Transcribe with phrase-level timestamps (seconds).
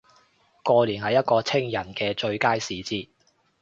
[0.63, 3.09] 過年係一個清人既最佳時節